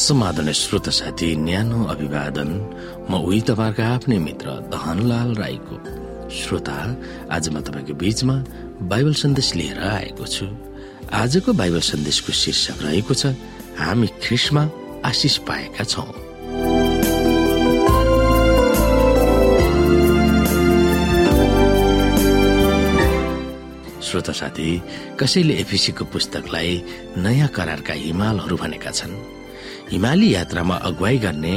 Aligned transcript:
समाधान 0.00 0.50
श्रोत 0.52 0.88
साथी 0.88 1.28
न्यानो 1.36 1.84
अभिवादन। 1.92 2.50
म 3.10 3.20
उही 3.20 3.40
तपाईँहरूको 3.48 3.82
आफ्नै 3.84 4.18
मित्र 4.18 4.48
धनलाल 4.72 5.34
राईको 5.36 5.76
श्रोता। 6.32 6.76
आज 7.28 7.48
म 7.52 7.60
तपाईँको 7.60 7.94
बीचमा 8.00 8.36
बाइबल 8.88 9.14
सन्देश 9.14 9.48
लिएर 9.54 9.78
आएको 9.78 10.24
छु। 10.24 10.46
आजको 11.12 11.52
बाइबल 11.52 11.80
सन्देशको 11.84 12.32
शीर्षक 12.32 12.78
रहेको 12.80 13.14
छ 13.14 13.36
हामी 13.76 14.06
ख्रिसमा 14.24 14.62
आशिष 15.04 15.36
पाएका 15.44 15.84
छौँ। 15.84 16.12
श्रोता 24.00 24.32
साथी 24.32 24.68
कसैले 25.20 25.54
एफिसीको 25.60 26.04
पुस्तकलाई 26.08 26.72
नयाँ 27.20 27.48
करारका 27.52 27.94
हिमालहरू 27.94 28.56
भनेका 28.56 28.90
छन्? 28.90 29.39
हिमाली 29.92 30.34
यात्रामा 30.34 30.76
अगुवाई 30.88 31.18
गर्ने 31.18 31.54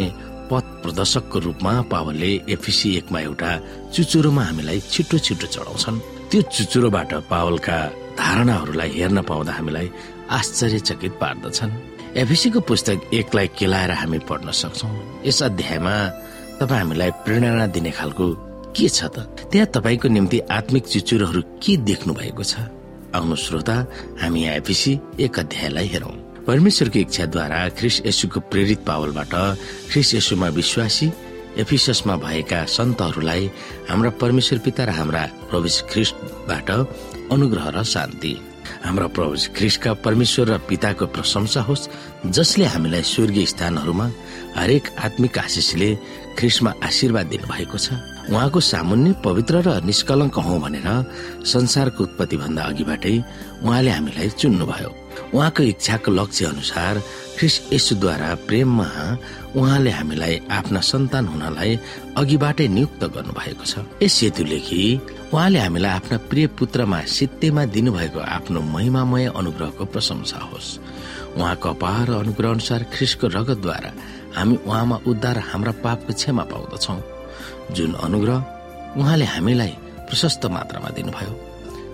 पथ 0.49 0.65
प्रदर्शकको 0.83 1.39
रूपमा 1.39 1.73
पावलले 1.91 2.31
एफिसी 2.49 2.89
एकमा 2.97 3.19
एउटा 3.19 3.51
चुचुरोमा 3.93 4.43
हामीलाई 4.43 4.79
छिटो 4.91 5.17
छिटो 5.17 5.47
चढाउँछन्। 5.47 5.99
त्यो 6.29 6.41
चुचुरोबाट 6.41 7.13
पावलका 7.29 7.77
धारणाहरूलाई 8.17 8.89
हेर्न 8.89 9.21
पाउँदा 9.21 9.53
हामीलाई 9.53 9.87
आश्चर्यचकित 10.29 11.13
पार्दछन्। 11.21 11.71
एफिसीको 12.17 12.59
पुस्तक 12.69 13.13
एकलाई 13.13 13.47
केलाएर 13.57 13.91
हामी 14.01 14.19
पढ्न 14.29 14.51
सक्छौ। 14.51 14.89
यस 15.25 15.43
अध्यायमा 15.43 15.95
तपाईँ 16.59 16.79
हामीलाई 16.81 17.11
प्रेरणा 17.25 17.65
दिने 17.69 17.91
खालको 17.91 18.25
के 18.73 18.89
छ 18.89 19.13
त? 19.13 19.29
त्यहाँ 19.51 19.67
तपाईँको 19.77 20.07
निम्ति 20.09 20.39
आत्मिक 20.49 20.83
चुचुरोहरू 20.89 21.41
के 21.61 21.77
देख्नु 21.85 22.13
भएको 22.13 22.43
छ? 22.43 22.65
आउनु 23.13 23.35
श्रोता 23.35 23.77
हामी 24.21 24.41
एफिसी 24.57 24.99
एक 25.21 25.39
अध्यायलाई 25.39 25.87
हेरौं। 25.87 26.22
परमेश्वरको 26.47 26.99
इच्छाद्वारा 26.99 27.59
ख्रिस 27.79 28.01
यसुको 28.05 28.39
प्रेरित 28.51 28.79
पावलबाट 28.87 29.33
ख्रिस 29.91 30.13
यसुमा 30.15 30.47
विश्वासी 30.59 31.07
एफिसमा 31.63 32.15
भएका 32.17 32.59
सन्तहरूलाई 32.67 33.43
हाम्रा 33.89 34.09
परमेश्वर 34.21 34.59
पिता 34.65 34.83
र 34.83 34.89
हाम्रा 34.99 35.23
प्रभु 35.49 35.67
ख्रिस्टबाट 35.91 36.69
अनुग्रह 37.31 37.67
र 37.75 37.83
शान्ति। 37.83 38.33
हाम्रा 38.85 39.07
प्रभु 39.15 39.35
ख्रिस्टका 39.55 39.93
परमेश्वर 40.03 40.47
र 40.49 40.57
पिताको 40.69 41.05
प्रशंसा 41.15 41.61
होस् 41.63 41.87
जसले 42.35 42.65
हामीलाई 42.73 43.03
स्वर्गीय 43.13 43.45
स्थानहरूमा 43.53 44.07
हरेक 44.57 44.83
आत्मिक 45.05 45.37
आशिषले 45.37 45.89
ख्रिस्टमा 46.39 46.71
आशीर्वाद 46.83 47.25
दिनुभएको 47.31 47.77
छ। 47.77 47.87
उहाँको 48.33 48.59
सामुन्य 48.59 49.15
पवित्र 49.23 49.55
र 49.67 49.79
निष्कलङ्क 49.85 50.35
हौ 50.35 50.59
भनेर 50.59 50.89
संसारको 51.45 52.03
उत्पत्ति 52.03 52.37
भन्दा 52.37 52.61
अघिबाटै 52.63 53.15
उहाँले 53.63 53.91
हामीलाई 53.91 54.29
चुन्नुभयो। 54.41 55.02
उहाँको 55.33 55.63
इच्छाको 55.63 56.11
लक्ष्य 56.11 56.45
अनुसार 56.45 57.01
ख्रिस 57.37 57.55
यसुद्वारा 57.73 58.29
प्रेममा 58.47 58.89
उहाँले 59.55 59.91
हामीलाई 59.91 60.35
आफ्ना 60.51 60.79
सन्तान 60.79 61.25
हुनलाई 61.27 61.71
अघिबाटै 62.17 62.67
नियुक्त 62.67 63.03
गर्नु 63.13 63.33
भएको 63.33 63.65
छ। 63.65 63.73
यस 64.03 64.19
हेतुले 64.23 64.59
उहाँले 65.33 65.59
हामीलाई 65.59 65.91
आफ्ना 65.91 66.17
प्रिय 66.29 66.47
पुत्रमा 66.57 66.99
सित्तेमा 67.09 67.65
दिनुभएको 67.65 68.19
आफ्नो 68.19 68.61
महिमामय 68.61 69.25
अनुग्रहको 69.35 69.85
प्रशंसा 69.85 70.39
होस्। 70.49 70.77
उहाँको 71.37 71.69
अपार 71.69 72.09
अनुग्रह 72.21 72.49
अनुसार 72.49 72.81
ख्रिसको 72.93 73.27
रगतद्वारा 73.27 73.91
हामी 74.37 74.55
उहाँमा 74.65 74.97
उद्धार 75.07 75.37
हाम्रा 75.49 75.73
पापको 75.83 76.13
क्षमा 76.13 76.43
पाउँदछौ। 76.43 76.97
जुन 77.73 77.93
अनुग्रह 78.05 78.37
उहाँले 78.97 79.25
हामीलाई 79.25 79.73
प्रशस्त 80.07 80.45
मात्रामा 80.45 80.89
दिनुभयो। 80.89 81.33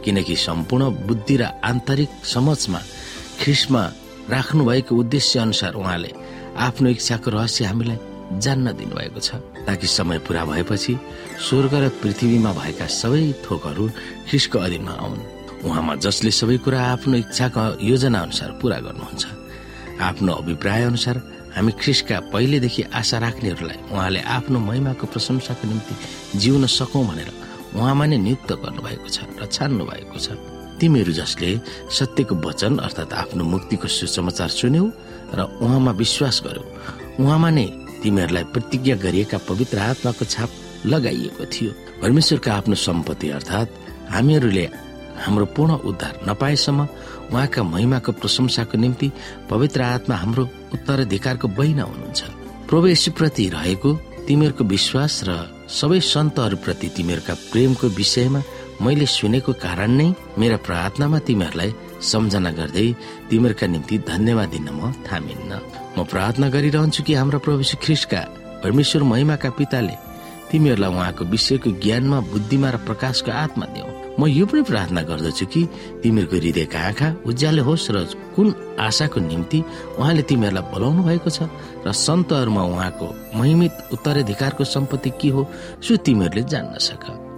किनकि 0.04 0.36
सम्पूर्ण 0.36 0.84
बुद्धि 1.08 1.36
र 1.38 1.44
आन्तरिक 1.64 2.10
समझमा 2.24 2.80
ख्रिसमा 3.42 3.84
राख्नु 4.30 4.66
भएको 4.66 4.96
उद्देश्य 4.96 5.40
अनुसार 5.40 5.74
उहाँले 5.74 6.12
आफ्नो 6.68 6.90
इच्छाको 6.90 7.30
रहस्य 7.32 7.66
हामीलाई 7.66 7.98
जान्न 8.44 8.68
दिनुभएको 8.78 9.20
छ। 9.20 9.30
ताकि 9.66 9.88
समय 9.88 10.20
पूरा 10.28 10.46
भएपछि 10.46 10.94
स्वर्ग 11.48 11.74
र 11.74 11.90
पृथ्वीमा 12.04 12.52
भएका 12.54 12.86
सबै 12.86 13.24
थोकहरू 13.46 13.86
ख्रिसको 14.30 14.58
अधीनमा 14.60 14.94
आउन्। 15.04 15.22
उहाँमा 15.66 15.94
जसले 16.06 16.32
सबै 16.32 16.58
कुरा 16.64 16.80
आफ्नो 16.94 17.16
इच्छाको 17.26 17.64
योजना 17.82 18.20
अनुसार 18.20 18.50
पूरा 18.62 18.78
गर्नुहुन्छ। 18.86 19.24
आफ्नो 20.00 20.32
अभिप्राय 20.34 20.84
अनुसार 20.84 21.18
हामी 21.56 21.72
ख्रिसका 21.82 22.20
पहिलेदेखि 22.32 22.82
आशा 22.94 23.18
राख्नेहरूलाई 23.26 23.80
उहाँले 23.92 24.20
आफ्नो 24.38 24.58
महिमाको 24.60 25.06
प्रशंसाको 25.10 25.68
निम्ति 25.68 25.94
जिउन 26.40 26.66
सकौं 26.70 27.04
भनेर 27.08 27.30
उहाँमा 27.76 28.06
नै 28.06 28.18
नियुक्त 28.18 28.52
गर्नुभएको 28.64 29.08
छ 29.10 29.18
र 29.42 29.46
छान्नु 29.48 29.84
भएको 29.86 30.20
छ। 30.20 30.59
तिमीहरू 30.80 31.14
जसले 31.14 31.50
सत्यको 31.92 32.36
वचन 32.46 32.78
अर्थात् 32.88 33.14
आफ्नो 33.14 33.44
मुक्तिको 33.44 33.88
सुसमाचार 33.88 34.50
सुन्यौ 34.50 34.86
र 35.36 35.40
उहाँमा 35.62 35.92
विश्वास 36.02 36.42
गर्यो। 36.46 36.64
उहाँमा 37.22 37.50
नै 37.50 37.68
तिमीहरूलाई 38.04 38.44
प्रतिज्ञा 38.54 38.96
गरिएका 39.04 39.38
पवित्र 39.50 39.78
आत्माको 39.92 40.26
छाप 40.26 40.50
लगाइएको 40.86 41.46
थियो। 41.46 41.72
परमेश्वरका 42.02 42.52
आफ्नो 42.54 42.76
सम्पत्ति 42.76 43.30
अर्थात् 43.38 43.70
हामीहरूले 44.10 44.66
हाम्रो 45.20 45.46
पूर्ण 45.56 45.72
उद्धार 45.90 46.14
नपाएसम्म 46.30 46.88
उहाँका 47.32 47.64
महिमाको 47.64 48.12
प्रशंसाको 48.24 48.78
निम्ति 48.78 49.12
पवित्र 49.50 49.82
आत्मा 49.82 50.16
हाम्रो 50.16 50.44
उत्तराधिकारको 50.74 51.48
बहिना 51.60 51.84
हुनुहुन्छ। 51.84 52.22
प्रवेशप्रति 52.70 53.46
रहेको 53.50 53.90
तिमीहरूको 54.28 54.64
विश्वास 54.64 55.14
र 55.28 55.32
सबै 55.70 56.00
सन्तहरूप्रति 56.00 56.88
तिमीहरूका 56.96 57.34
प्रेमको 57.52 57.88
विषयमा 58.00 58.42
मैले 58.82 59.06
सुनेको 59.06 59.54
कारण 59.60 59.92
नै 60.00 60.08
मेरा 60.40 60.58
प्रार्थनामा 60.68 61.20
तिमीहरूलाई 61.28 61.72
सम्झना 62.12 62.52
गर्दै 62.60 62.88
तिमीहरूका 63.30 63.68
निम्ति 63.68 63.96
धन्यवाद 64.08 64.50
दिन 64.50 64.68
म 64.72 64.92
थामिन्न। 65.08 65.52
म 65.98 66.04
प्रार्थना 66.12 66.48
गरिरहन्छु 66.56 67.04
कि 67.04 67.14
हाम्रो 67.20 67.40
प्रभु 67.46 67.64
ख्रिस्टका 67.84 68.22
परमेश्वर 68.64 69.04
महिमाका 69.12 69.50
पिताले 69.60 69.96
तिमीहरूलाई 70.52 70.92
उहाँको 70.96 71.24
विषयको 71.34 71.70
ज्ञानमा 71.84 72.20
बुद्धिमा 72.32 72.70
र 72.74 72.78
प्रकाशको 72.88 73.32
आत्मा 73.44 73.66
दिउ 73.76 73.88
म 74.20 74.28
यो 74.28 74.46
पनि 74.48 74.62
प्रार्थना 74.72 75.02
गर्दछु 75.12 75.46
कि 75.54 75.62
तिमीहरूको 76.04 76.36
हृदयका 76.40 76.80
आँखा 76.88 77.08
उज्यालो 77.30 77.64
होस् 77.68 77.92
र 77.92 77.98
कुन 78.36 78.48
आशाको 78.80 79.20
निम्ति 79.20 79.60
उहाँले 80.00 80.24
तिमीहरूलाई 80.24 80.66
बोलाउनु 80.72 81.04
भएको 81.04 81.30
छ 81.30 81.52
र 81.86 81.92
सन्तहरूमा 82.08 82.64
उहाँको 82.74 83.08
महिमित 83.40 83.74
उत्तराधिकारको 83.96 84.64
सम्पत्ति 84.76 85.12
के 85.22 85.30
हो 85.36 85.42
सो 85.84 85.96
तिमीहरूले 86.00 86.44
जान्न 86.48 86.80
सक। 86.80 87.29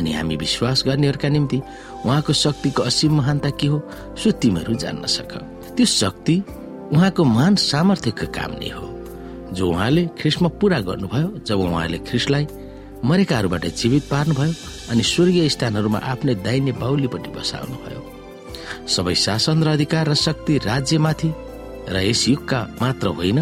अनि 0.00 0.12
हामी 0.12 0.36
विश्वास 0.36 0.82
गर्नेहरूका 0.86 1.28
निम्ति 1.28 1.58
उहाँको 2.04 2.32
शक्तिको 2.32 2.82
असीम 2.82 3.16
महानता 3.16 3.50
के 3.60 3.66
हो 3.66 3.78
सो 4.16 4.30
तिमीहरू 4.40 4.74
जान्न 4.74 5.06
सक। 5.06 5.32
त्यो 5.76 5.86
शक्ति 5.86 6.36
उहाँको 6.92 7.24
महान 7.24 7.54
सामर्थ्यको 7.60 8.26
काम 8.32 8.52
नै 8.60 8.70
हो। 8.72 8.86
जो 9.52 9.68
उहाँले 9.68 10.06
ख्रिसमा 10.18 10.48
पूरा 10.60 10.78
गर्नुभयो 10.88 11.28
जब 11.46 11.58
उहाँले 11.60 11.98
ख्रिसलाई 12.08 12.46
मरेकाहरूबाट 13.04 13.64
जीवित 13.80 14.04
पार्नुभयो 14.10 14.52
अनि 14.90 15.02
स्वर्गीय 15.02 15.48
स्थानहरूमा 15.48 15.98
आफ्नै 16.12 16.34
दाहिने 16.46 16.72
बाहुलीपट्टि 16.80 17.30
बसाउनुभयो। 17.36 18.00
सबै 18.88 19.14
शासन 19.14 19.62
र 19.64 19.68
अधिकार 19.68 20.08
र 20.08 20.14
शक्ति 20.16 20.58
राज्यमाथि 20.64 21.30
र 21.88 21.96
यस 22.08 22.28
युगका 22.28 22.60
मात्र 22.80 23.06
होइन 23.18 23.40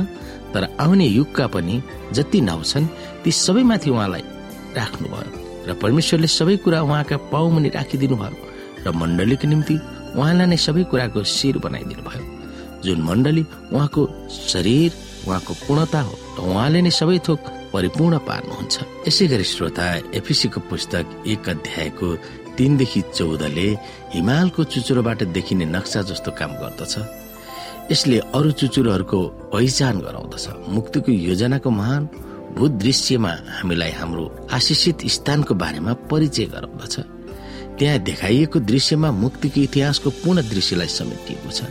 तर 0.55 0.65
आउने 0.81 1.07
युगका 1.07 1.47
पनि 1.55 1.83
जति 2.17 2.41
नाउँ 2.41 2.65
छन् 2.65 2.87
ती 3.23 3.31
सबैमाथि 3.33 3.91
उहाँलाई 3.91 4.25
राख्नुभयो। 4.77 5.38
र 5.69 5.75
परमेश्वरले 5.83 6.29
सबै 6.39 6.57
कुरा 6.65 6.81
उहाँका 6.83 7.17
पाउमुनि 7.33 7.69
राखिदिनु 7.77 8.17
भयो 8.23 8.37
र 8.85 8.87
मण्डलीको 9.01 9.47
निम्ति 9.53 9.77
उहाँलाई 10.17 10.47
नै 10.53 10.57
सबै 10.67 10.83
कुराको 10.91 11.21
शिर 11.37 11.59
बनाइदिनु 11.65 12.03
भयो 12.09 12.25
जुन 12.85 12.99
मण्डली 13.09 13.43
उहाँको 13.75 14.03
शरीर 14.49 14.91
उहाँको 15.29 15.53
पूर्णता 15.67 16.01
हो 16.01 16.15
र 16.37 16.39
उहाँले 16.49 16.81
नै 16.87 16.93
सबै 17.01 17.19
थोक 17.29 17.41
परिपूर्ण 17.73 18.19
पार्नुहुन्छ। 18.25 18.75
यसै 19.09 19.27
गरी 19.29 19.45
श्रोता 19.45 19.87
एफिसीको 20.19 20.61
पुस्तक 20.71 21.05
एक 21.29 21.49
अध्यायको 21.49 22.09
तीनदेखि 22.57 23.01
चौधले 23.15 23.69
हिमालको 24.15 24.65
चुचुरोबाट 24.73 25.23
देखिने 25.37 25.65
नक्सा 25.77 26.01
जस्तो 26.09 26.31
काम 26.39 26.53
गर्दछ। 26.63 26.95
यसले 27.93 28.19
अरू 28.33 28.51
चुचुरोहरूको 28.61 29.21
पहिचान 29.53 29.95
गराउँदछ। 30.01 30.45
मुक्तिको 30.75 31.13
योजनाको 31.29 31.71
महान 31.71 32.03
भूदृश्यमा 32.57 33.33
हामीलाई 33.59 33.91
हाम्रो 33.91 34.25
आशिषित 34.53 35.07
स्थानको 35.07 35.55
बारेमा 35.55 35.93
परिचय 36.11 36.45
गराउँदछ। 36.55 36.97
त्यहाँ 37.79 37.99
देखाइएको 37.99 38.59
दृश्यमा 38.61 39.11
मुक्तिको 39.13 39.61
इतिहासको 39.61 40.11
पूर्ण 40.23 40.43
दृश्यलाई 40.49 40.89
समेटिएको 40.89 41.51
छ। 41.51 41.63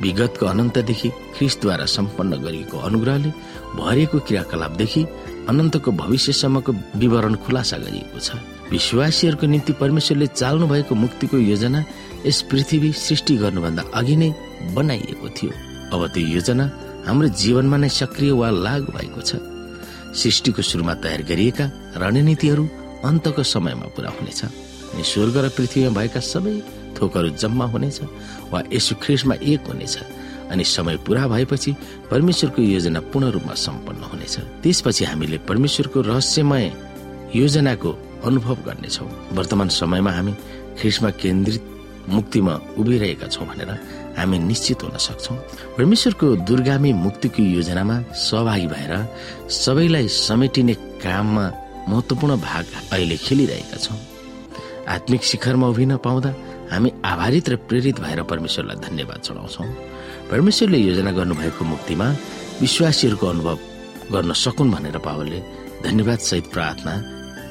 विगतको 0.00 0.46
अनन्तदेखि 0.46 1.08
ख्रिसद्वारा 1.36 1.84
सम्पन्न 1.86 2.42
गरिएको 2.42 2.76
अनुग्रहले 2.78 3.30
भरिएको 3.78 4.18
क्रियाकलापदेखि 4.26 5.02
अनन्तको 5.48 5.90
भविष्यसम्मको 5.92 6.72
विवरण 6.98 7.34
खुलासा 7.44 7.76
गरिएको 7.78 8.18
छ। 8.18 8.40
विश्वासीहरूको 8.72 9.46
निम्ति 9.46 9.72
परमेश्वरले 9.82 10.26
चाल्नु 10.26 10.66
भएको 10.66 10.94
मुक्तिको 10.94 11.36
योजना 11.38 11.84
यस 12.26 12.42
पृथ्वी 12.50 12.92
सृष्टि 12.92 13.36
गर्नुभन्दा 13.36 13.82
अघि 13.94 14.16
नै 14.16 14.30
बनाइएको 14.74 15.28
थियो। 15.36 15.52
अब 15.92 16.00
त्यो 16.14 16.26
योजना 16.26 16.64
हाम्रो 17.06 17.28
जीवनमा 17.28 17.76
नै 17.76 17.88
सक्रिय 17.92 18.32
वा 18.32 18.50
लागू 18.50 18.92
भएको 18.96 19.20
छ। 19.20 19.36
सृष्टिको 20.14 20.62
सुरुमा 20.62 20.94
तयार 20.94 21.22
गरिएका 21.22 21.64
रणनीतिहरू 21.96 22.64
अन्तको 23.04 23.42
समयमा 23.42 23.86
पूरा 23.94 24.10
हुनेछ। 24.10 24.40
अनि 24.94 25.02
स्वर्ग 25.02 25.36
र 25.36 25.48
पृथ्वीमा 25.48 25.90
भएका 25.90 26.20
सबै 26.20 26.54
थोकहरू 26.96 27.28
जम्मा 27.42 27.64
हुनेछ 27.64 28.00
वा 28.52 28.62
यसु 28.72 28.94
ख्रिसमा 29.02 29.34
एक 29.42 29.66
हुनेछ। 29.66 29.98
अनि 30.50 30.64
समय 30.64 30.96
पूरा 31.02 31.26
भएपछि 31.28 31.74
परमेश्वरको 32.10 32.62
योजना 32.62 33.00
पूर्ण 33.00 33.30
रूपमा 33.34 33.54
सम्पन्न 33.54 34.02
हुनेछ। 34.12 34.34
त्यसपछि 34.62 35.04
हामीले 35.04 35.38
परमेश्वरको 35.48 36.00
रहस्यमय 36.00 36.66
योजनाको 37.34 37.90
अनुभव 38.24 38.56
गर्नेछौ। 38.66 39.06
वर्तमान 39.34 39.68
समयमा 39.68 40.10
हामी 40.10 40.32
ख्रिसमा 40.78 41.10
केन्द्रित 41.10 41.62
मुक्तिमा 42.08 42.54
उभिरहेका 42.78 43.26
छौँ 43.26 43.46
भनेर 43.46 43.70
हामी 44.18 44.38
निश्चित 44.38 44.82
हुन 44.82 44.96
सक्छौ। 44.98 45.34
परमेश्वरको 45.76 46.26
दुर्गामी 46.44 46.92
मुक्तिको 46.92 47.42
योजनामा 47.42 47.96
सहभागी 48.12 48.66
भएर 48.66 48.92
सबैलाई 49.50 50.08
समेटिने 50.08 50.74
काममा 51.02 51.44
महत्वपूर्ण 51.88 52.36
भाग 52.40 52.64
अहिले 52.92 53.16
खेलिरहेका 53.16 53.76
छौँ। 53.76 53.98
आत्मिक 54.88 55.22
शिखरमा 55.24 55.66
उभिन 55.68 55.96
पाउँदा 55.96 56.30
हामी 56.70 56.90
आभारित 57.04 57.48
र 57.48 57.56
प्रेरित 57.68 58.00
भएर 58.00 58.22
परमेश्वरलाई 58.22 58.76
धन्यवाद 58.88 59.20
चढाउँछौ 59.20 59.64
परमेश्वरले 60.30 60.78
योजना 60.78 61.10
गर्नुभएको 61.12 61.64
मुक्तिमा 61.64 62.06
विश्वासीहरूको 62.60 63.26
अनुभव 63.26 63.58
गर्न 64.12 64.32
सकुन् 64.32 64.72
भनेर 64.72 64.98
पावलले 64.98 65.40
धन्यवाद 65.84 66.18
सहित 66.18 66.46
प्रार्थना 66.52 66.94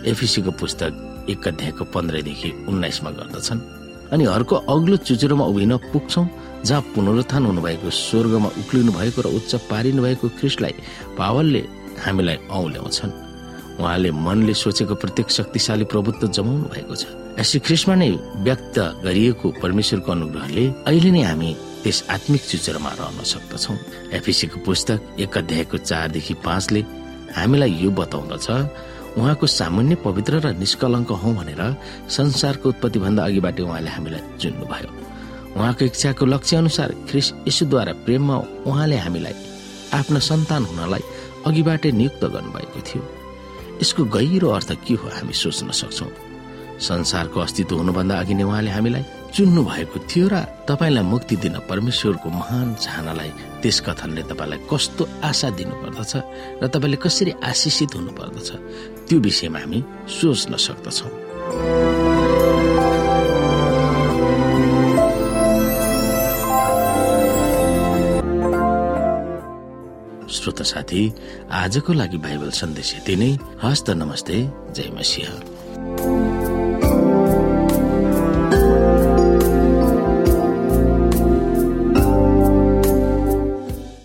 एफिसीको 0.10 0.52
पुस्तक 0.52 1.26
एक 1.30 1.48
अध्यायको 1.48 1.84
पन्ध्रदेखि 1.86 2.50
उन्नाइसमा 2.70 3.10
गर्दछन्। 3.10 3.83
अनि 4.14 4.24
हरको 4.26 4.56
अग्लो 4.70 4.98
चुचुरोमा 5.08 5.46
उभिन 5.52 5.78
पुग्छौँ 5.92 6.26
जहाँ 6.64 6.82
पुनरुत्थान 6.96 7.46
हुनुभएको 7.46 7.90
स्वर्गमा 7.90 8.50
उक्लिनु 8.62 8.92
भएको 8.94 9.20
र 9.22 9.28
उच्च 9.38 9.52
पारिनु 9.70 10.02
भएको 10.06 10.30
ख्रिस्टलाई 10.40 10.74
पावलले 11.18 11.62
हामीलाई 12.06 12.38
औल्याउँछन्। 12.48 13.12
उहाँले 13.82 14.10
मनले 14.26 14.54
सोचेको 14.54 14.96
प्रत्येक 15.02 15.28
शक्तिशाली 15.38 15.86
प्रभुत्व 15.90 16.28
जमाउनु 16.30 16.70
भएको 16.70 16.96
छ। 16.96 17.04
यसै 17.42 17.60
ख्रिस्टमा 17.66 17.96
नै 17.98 18.10
व्यक्त 18.46 18.78
गरिएको 19.02 19.48
परमेश्वरको 19.58 20.10
अनुग्रहले 20.12 20.66
अहिले 20.88 21.12
नै 21.12 21.24
हामी 21.26 21.50
त्यस 21.84 21.98
आत्मिक 22.16 22.42
चुचुरोमा 22.52 22.92
रहन 23.02 23.20
सक्दछौ। 23.34 23.74
एफिसीको 24.14 24.58
पुस्तक 24.62 25.00
एक 25.20 25.38
अध्यायको 25.42 25.78
चारदेखि 25.90 26.34
पाँचले 26.46 26.82
हामीलाई 27.34 27.72
यो 27.82 27.90
बताउँदछ 27.92 28.48
उहाँको 29.18 29.48
सामान्य 29.48 29.96
पवित्र 30.06 30.34
र 30.46 30.54
निष्कलङ्क 30.58 31.12
हौ 31.22 31.30
भनेर 31.34 31.62
संसारको 32.10 32.70
उत्पत्ति 32.70 33.00
भन्दा 33.00 33.22
अघिबाट 33.24 33.60
उहाँले 33.62 33.90
हामीलाई 33.90 34.22
चुन्नुभयो। 34.42 34.90
उहाँको 35.58 35.86
इच्छाको 35.86 36.26
लक्ष्य 36.26 36.58
अनुसार 36.58 36.90
ख्रिस 37.10 37.28
यसुद्वारा 37.48 37.94
प्रेममा 38.06 38.36
उहाँले 38.66 38.98
हामीलाई 39.06 39.36
आफ्ना 39.94 40.20
सन्तान 40.30 40.64
हुनलाई 40.66 41.04
अघिबाटै 41.46 41.92
नियुक्त 41.92 42.24
गर्नुभएको 42.26 42.80
थियो। 42.88 43.04
यसको 43.82 44.04
गहिरो 44.16 44.50
अर्थ 44.50 44.72
के 44.86 44.94
हो 44.98 45.08
हामी 45.14 45.34
सोच्न 45.34 45.70
सक्छौ? 45.72 46.10
संसारको 46.74 47.40
अस्तित्व 47.40 47.76
हुनुभन्दा 47.78 48.16
अघि 48.20 48.34
नै 48.34 48.44
उहाँले 48.44 48.72
हामीलाई 48.72 49.04
चुन्नु 49.34 49.62
भएको 49.66 49.98
थियो 50.10 50.28
र 50.34 50.36
तपाईँलाई 50.70 51.06
मुक्ति 51.06 51.36
दिन 51.44 51.56
परमेश्वरको 51.70 52.30
महान 52.30 52.74
चाहनालाई 52.82 53.32
त्यस 53.62 53.78
कथनले 53.86 54.24
तपाईँलाई 54.30 54.60
कस्तो 54.72 55.04
आशा 55.30 55.50
दिनु 55.58 55.76
पर्दछ 55.82 56.14
र 56.62 56.68
तपाईँले 56.74 56.98
कसरी 56.98 57.32
आशिषित 57.46 57.96
हुनु 57.96 58.12
पर्दछ 58.18 58.50
त्यो 59.08 59.20
विषयमा 59.20 59.60
हामी 59.60 59.80
सोच्न 60.10 60.56
सक्दछौ। 60.58 61.10
श्रोत 70.34 70.62
साथी 70.62 71.02
आजको 71.52 71.94
लागि 71.94 72.18
बाइबल 72.18 72.50
सन्देश 72.52 72.90
यति 72.96 73.16
नै। 73.16 73.32
हस्त 73.64 73.90
नमस्ते 73.90 74.38
जय 74.76 74.90
मसिंह। 74.98 75.63